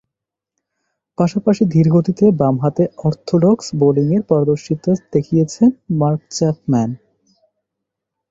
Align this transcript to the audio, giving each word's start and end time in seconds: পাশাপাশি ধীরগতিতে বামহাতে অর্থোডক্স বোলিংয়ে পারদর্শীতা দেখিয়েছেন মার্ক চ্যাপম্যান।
পাশাপাশি 1.17 1.63
ধীরগতিতে 1.73 2.25
বামহাতে 2.39 2.83
অর্থোডক্স 3.07 3.65
বোলিংয়ে 3.79 4.19
পারদর্শীতা 4.29 4.91
দেখিয়েছেন 5.13 5.69
মার্ক 5.99 6.21
চ্যাপম্যান। 6.31 6.89